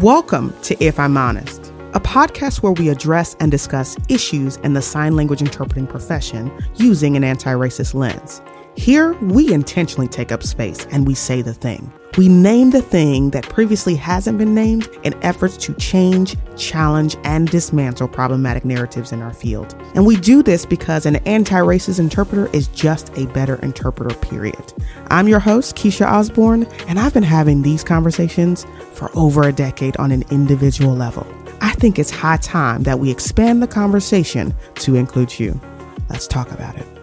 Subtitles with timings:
[0.00, 4.82] Welcome to If I'm Honest, a podcast where we address and discuss issues in the
[4.82, 8.42] sign language interpreting profession using an anti racist lens.
[8.76, 11.92] Here, we intentionally take up space and we say the thing.
[12.16, 17.50] We name the thing that previously hasn't been named in efforts to change, challenge, and
[17.50, 19.74] dismantle problematic narratives in our field.
[19.96, 24.72] And we do this because an anti racist interpreter is just a better interpreter, period.
[25.08, 29.96] I'm your host, Keisha Osborne, and I've been having these conversations for over a decade
[29.96, 31.26] on an individual level.
[31.60, 35.60] I think it's high time that we expand the conversation to include you.
[36.08, 36.93] Let's talk about it.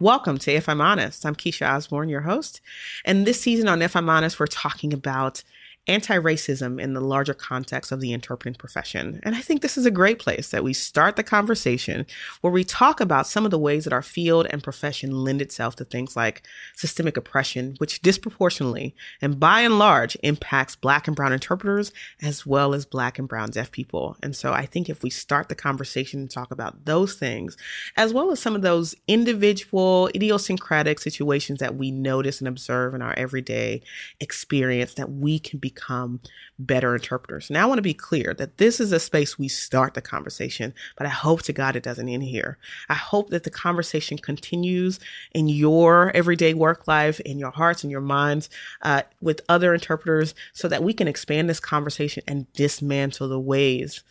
[0.00, 1.26] Welcome to If I'm Honest.
[1.26, 2.60] I'm Keisha Osborne, your host.
[3.04, 5.42] And this season on If I'm Honest, we're talking about
[5.88, 9.20] anti racism in the larger context of the interpreting profession.
[9.22, 12.06] And I think this is a great place that we start the conversation
[12.42, 15.76] where we talk about some of the ways that our field and profession lend itself
[15.76, 21.32] to things like systemic oppression, which disproportionately and by and large impacts Black and Brown
[21.32, 24.16] interpreters as well as Black and Brown deaf people.
[24.22, 27.56] And so I think if we start the conversation and talk about those things,
[27.96, 33.00] as well as some of those individual idiosyncratic situations that we notice and observe in
[33.00, 33.82] our everyday
[34.20, 36.20] experience, that we can be become
[36.58, 37.50] better interpreters.
[37.50, 40.74] Now, I want to be clear that this is a space we start the conversation,
[40.96, 42.58] but I hope to God it doesn't end here.
[42.88, 44.98] I hope that the conversation continues
[45.32, 48.50] in your everyday work life, in your hearts and your minds,
[48.82, 54.02] uh, with other interpreters, so that we can expand this conversation and dismantle the ways.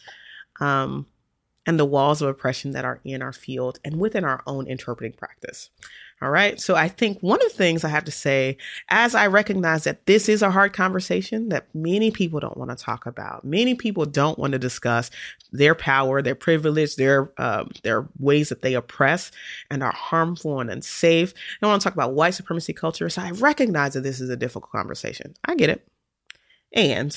[0.60, 1.06] Um,
[1.66, 5.12] and the walls of oppression that are in our field and within our own interpreting
[5.12, 5.70] practice.
[6.20, 6.60] All right.
[6.60, 8.58] So I think one of the things I have to say,
[8.90, 12.76] as I recognize that this is a hard conversation that many people don't want to
[12.76, 15.12] talk about, many people don't want to discuss
[15.52, 19.32] their power, their privilege, their um, their ways that they oppress
[19.70, 21.36] and are harmful and unsafe.
[21.62, 23.10] I want to talk about white supremacy culture.
[23.10, 25.36] So I recognize that this is a difficult conversation.
[25.46, 25.88] I get it,
[26.74, 27.16] and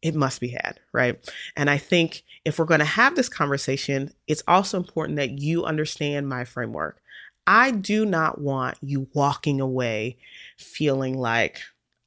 [0.00, 1.18] it must be had, right?
[1.56, 5.64] And I think if we're going to have this conversation, it's also important that you
[5.64, 7.00] understand my framework.
[7.46, 10.16] I do not want you walking away
[10.56, 11.60] feeling like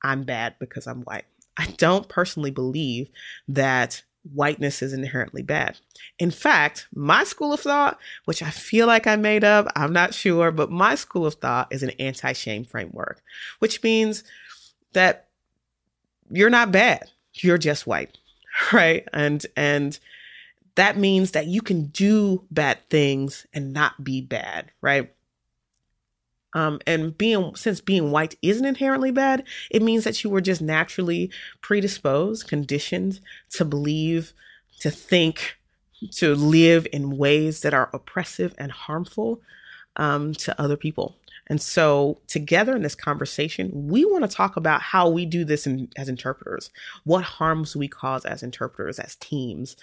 [0.03, 1.25] I'm bad because I'm white.
[1.57, 3.09] I don't personally believe
[3.47, 4.03] that
[4.33, 5.77] whiteness is inherently bad.
[6.19, 10.13] In fact, my school of thought, which I feel like I made up, I'm not
[10.13, 13.21] sure, but my school of thought is an anti shame framework,
[13.59, 14.23] which means
[14.93, 15.27] that
[16.29, 18.17] you're not bad, you're just white,
[18.73, 19.07] right?
[19.13, 19.99] And, and,
[20.77, 25.11] that means that you can do bad things and not be bad, right?
[26.57, 30.59] Um, and being since being white isn't inherently bad, it means that you were just
[30.59, 31.29] naturally
[31.62, 33.19] predisposed, conditioned
[33.51, 34.34] to believe,
[34.79, 35.59] to think,
[36.13, 39.40] to live in ways that are oppressive and harmful
[39.97, 41.16] um, to other people.
[41.45, 45.68] And so, together in this conversation, we want to talk about how we do this
[45.68, 46.72] in, as interpreters,
[47.03, 49.78] what harms we cause as interpreters, as teams,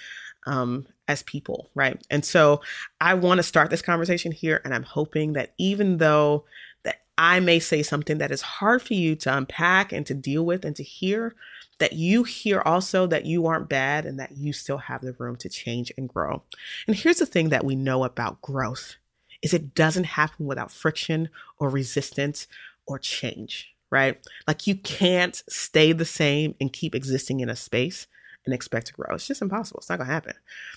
[0.45, 2.01] um, as people, right?
[2.11, 2.61] And so
[3.01, 6.45] I want to start this conversation here, and I'm hoping that even though
[6.85, 10.45] that I may say something that is hard for you to unpack and to deal
[10.45, 11.35] with and to hear,
[11.79, 15.37] that you hear also that you aren't bad and that you still have the room
[15.37, 16.43] to change and grow.
[16.87, 18.97] And here's the thing that we know about growth
[19.43, 21.29] is it doesn't happen without friction
[21.59, 22.47] or resistance
[22.87, 24.19] or change, right?
[24.47, 28.07] Like you can't stay the same and keep existing in a space
[28.45, 29.15] and expect to grow.
[29.15, 29.79] It's just impossible.
[29.79, 30.35] It's not going to happen.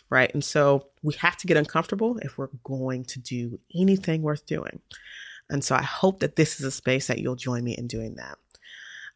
[0.09, 0.33] Right.
[0.33, 4.81] And so we have to get uncomfortable if we're going to do anything worth doing.
[5.49, 8.15] And so I hope that this is a space that you'll join me in doing
[8.15, 8.37] that.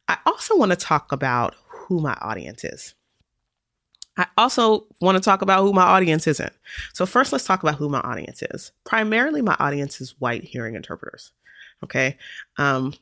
[0.08, 2.96] I also want to talk about who my audience is.
[4.18, 6.52] I also want to talk about who my audience isn't.
[6.94, 8.74] So, first, let's talk about who my audience is.
[8.84, 11.32] Primarily, my audience is white hearing interpreters.
[11.84, 12.18] Okay.
[12.58, 12.94] Um,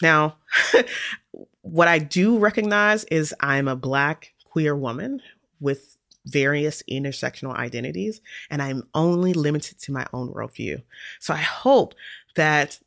[0.00, 0.36] now,
[1.70, 5.20] what I do recognize is I'm a Black queer woman
[5.60, 5.96] with
[6.26, 8.20] various intersectional identities,
[8.50, 10.82] and I'm only limited to my own worldview.
[11.20, 11.94] So I hope
[12.36, 12.78] that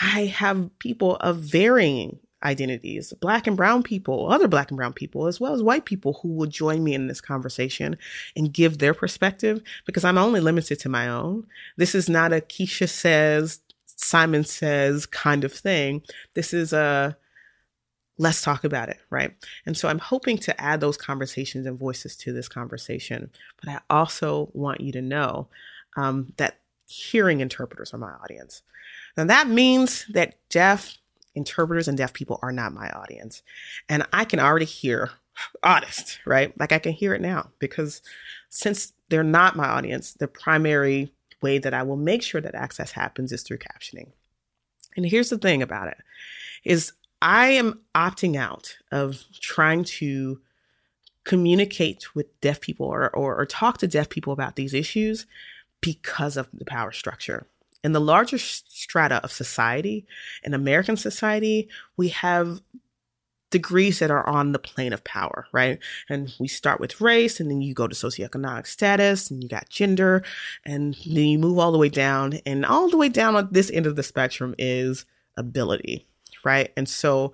[0.00, 5.26] I have people of varying identities, black and brown people, other black and brown people,
[5.26, 7.98] as well as white people who will join me in this conversation
[8.34, 11.46] and give their perspective because I'm only limited to my own.
[11.76, 16.02] This is not a Keisha says, Simon says kind of thing.
[16.34, 17.16] This is a
[18.20, 19.34] let's talk about it, right?
[19.64, 23.30] And so I'm hoping to add those conversations and voices to this conversation.
[23.58, 25.48] But I also want you to know
[25.96, 28.60] um, that hearing interpreters are my audience.
[29.16, 30.98] Now that means that deaf
[31.34, 33.42] interpreters and deaf people are not my audience.
[33.88, 35.10] And I can already hear
[35.62, 36.52] honest, right?
[36.60, 38.02] Like I can hear it now because
[38.50, 42.92] since they're not my audience, the primary way that I will make sure that access
[42.92, 44.10] happens is through captioning.
[44.94, 45.96] And here's the thing about it
[46.64, 50.40] is I am opting out of trying to
[51.24, 55.26] communicate with deaf people or, or, or talk to deaf people about these issues
[55.80, 57.46] because of the power structure.
[57.82, 60.06] In the larger strata of society,
[60.42, 62.60] in American society, we have
[63.50, 65.78] degrees that are on the plane of power, right?
[66.08, 69.68] And we start with race, and then you go to socioeconomic status, and you got
[69.68, 70.22] gender,
[70.64, 72.34] and then you move all the way down.
[72.46, 75.04] And all the way down on this end of the spectrum is
[75.36, 76.06] ability,
[76.44, 76.72] right?
[76.76, 77.32] And so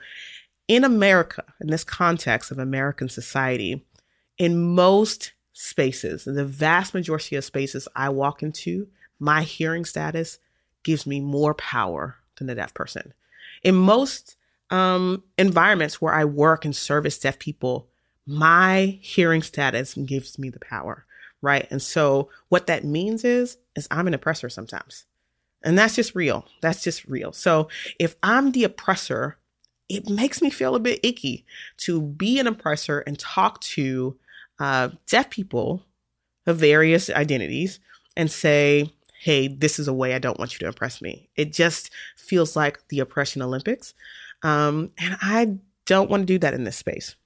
[0.68, 3.84] in America, in this context of American society,
[4.38, 8.88] in most spaces, in the vast majority of spaces I walk into,
[9.18, 10.38] my hearing status
[10.82, 13.14] gives me more power than the deaf person.
[13.62, 14.36] In most
[14.70, 17.88] um, environments where I work and service deaf people,
[18.26, 21.06] my hearing status gives me the power,
[21.40, 21.66] right?
[21.70, 25.06] And so what that means is, is I'm an oppressor sometimes.
[25.66, 26.46] And that's just real.
[26.62, 27.32] That's just real.
[27.32, 27.68] So
[27.98, 29.36] if I'm the oppressor,
[29.88, 31.44] it makes me feel a bit icky
[31.78, 34.16] to be an oppressor and talk to
[34.60, 35.82] uh, deaf people
[36.46, 37.80] of various identities
[38.16, 41.28] and say, hey, this is a way I don't want you to oppress me.
[41.34, 43.92] It just feels like the oppression Olympics.
[44.44, 47.16] Um, and I don't want to do that in this space.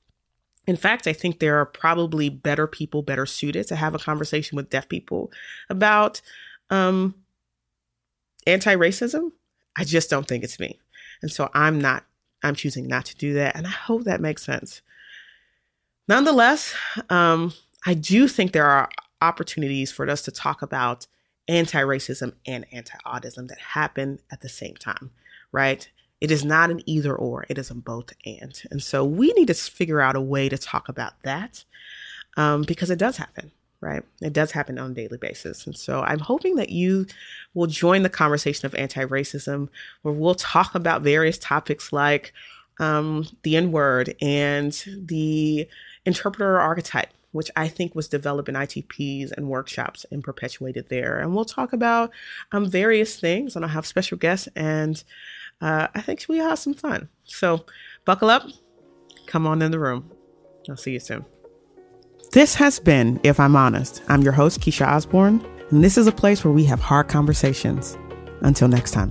[0.66, 4.56] In fact, I think there are probably better people better suited to have a conversation
[4.56, 5.30] with deaf people
[5.68, 6.22] about
[6.70, 7.14] um,
[8.46, 9.32] anti racism.
[9.76, 10.78] I just don't think it's me.
[11.22, 12.04] And so I'm not,
[12.42, 13.56] I'm choosing not to do that.
[13.56, 14.82] And I hope that makes sense.
[16.08, 16.74] Nonetheless,
[17.08, 17.52] um,
[17.86, 18.88] I do think there are
[19.22, 21.06] opportunities for us to talk about
[21.48, 25.10] anti racism and anti audism that happen at the same time,
[25.52, 25.88] right?
[26.20, 28.60] It is not an either or, it is a both and.
[28.70, 31.64] And so we need to figure out a way to talk about that
[32.36, 34.02] um, because it does happen, right?
[34.20, 35.66] It does happen on a daily basis.
[35.66, 37.06] And so I'm hoping that you
[37.54, 39.68] will join the conversation of anti racism
[40.02, 42.32] where we'll talk about various topics like
[42.78, 44.72] um, the N word and
[45.06, 45.68] the
[46.04, 51.18] interpreter archetype which I think was developed in ITPs and workshops and perpetuated there.
[51.18, 52.10] And we'll talk about
[52.52, 55.02] um, various things, and I'll have special guests, and
[55.60, 57.08] uh, I think we'll have some fun.
[57.24, 57.64] So
[58.04, 58.46] buckle up,
[59.26, 60.10] come on in the room.
[60.68, 61.24] I'll see you soon.
[62.32, 64.02] This has been If I'm Honest.
[64.06, 67.98] I'm your host, Keisha Osborne, and this is a place where we have hard conversations.
[68.40, 69.10] Until next time.